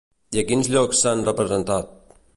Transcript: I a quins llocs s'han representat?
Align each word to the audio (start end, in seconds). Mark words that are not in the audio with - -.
I 0.37 0.39
a 0.41 0.43
quins 0.51 0.71
llocs 0.77 1.03
s'han 1.03 1.23
representat? 1.31 1.97